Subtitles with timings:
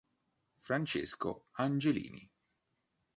[0.57, 2.33] Francesco Angelini